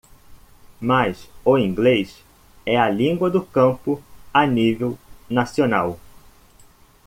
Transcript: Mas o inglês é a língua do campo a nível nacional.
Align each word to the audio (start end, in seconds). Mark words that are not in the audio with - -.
Mas 0.79 1.29
o 1.45 1.59
inglês 1.59 2.23
é 2.65 2.75
a 2.75 2.89
língua 2.89 3.29
do 3.29 3.45
campo 3.45 4.01
a 4.33 4.47
nível 4.47 4.97
nacional. 5.29 5.99